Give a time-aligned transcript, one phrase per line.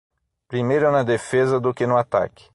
[0.47, 2.49] Primeiro na defesa do que no ataque.